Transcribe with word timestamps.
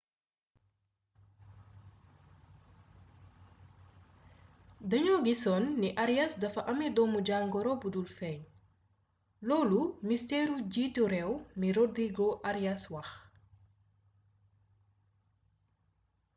dañoo 4.89 5.19
gisoon 5.25 5.63
ni 5.81 5.89
arias 6.03 6.33
dafa 6.41 6.61
amé 6.71 6.87
doomu-jangoro 6.95 7.73
budul 7.81 8.07
feeñ 8.17 8.39
loolu 9.47 9.81
ministëru 10.07 10.55
bjiitu 10.71 11.01
réew 11.13 11.31
mi 11.59 11.67
rodrigo 11.77 12.27
arias 12.49 12.83
wax 12.93 13.09